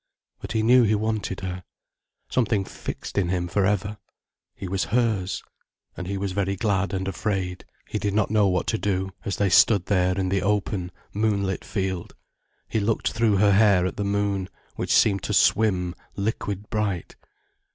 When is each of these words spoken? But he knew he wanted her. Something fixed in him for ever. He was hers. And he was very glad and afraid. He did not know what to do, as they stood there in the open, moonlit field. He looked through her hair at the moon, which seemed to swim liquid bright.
But 0.39 0.53
he 0.53 0.63
knew 0.63 0.81
he 0.81 0.95
wanted 0.95 1.41
her. 1.41 1.63
Something 2.27 2.65
fixed 2.65 3.19
in 3.19 3.29
him 3.29 3.47
for 3.47 3.67
ever. 3.67 3.99
He 4.55 4.67
was 4.67 4.85
hers. 4.85 5.43
And 5.95 6.07
he 6.07 6.17
was 6.17 6.31
very 6.31 6.55
glad 6.55 6.91
and 6.91 7.07
afraid. 7.07 7.65
He 7.87 7.99
did 7.99 8.15
not 8.15 8.31
know 8.31 8.47
what 8.47 8.65
to 8.73 8.79
do, 8.79 9.11
as 9.25 9.37
they 9.37 9.49
stood 9.49 9.85
there 9.85 10.17
in 10.17 10.29
the 10.29 10.41
open, 10.41 10.91
moonlit 11.13 11.63
field. 11.63 12.15
He 12.67 12.79
looked 12.79 13.11
through 13.11 13.37
her 13.37 13.51
hair 13.51 13.85
at 13.85 13.97
the 13.97 14.03
moon, 14.03 14.49
which 14.75 14.91
seemed 14.91 15.21
to 15.21 15.33
swim 15.33 15.93
liquid 16.15 16.71
bright. 16.71 17.15